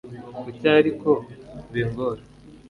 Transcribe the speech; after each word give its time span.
Kuki 0.41 0.65
ariko 0.79 1.09
bingora 1.73 2.21